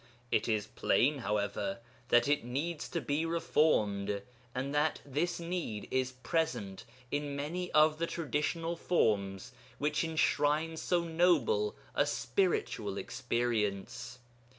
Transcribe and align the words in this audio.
It 0.31 0.47
is 0.47 0.65
plain, 0.65 1.19
however, 1.19 1.77
that 2.07 2.27
it 2.27 2.43
needs 2.43 2.89
to 2.89 2.99
be 2.99 3.23
reformed, 3.23 4.23
and 4.55 4.73
that 4.73 4.99
this 5.05 5.39
need 5.39 5.87
is 5.91 6.13
present 6.13 6.85
in 7.11 7.35
many 7.35 7.71
of 7.73 7.99
the 7.99 8.07
traditional 8.07 8.75
forms 8.75 9.51
which 9.77 10.03
enshrine 10.03 10.75
so 10.75 11.03
noble 11.03 11.75
a 11.93 12.07
spiritual 12.07 12.97
experience. 12.97 14.17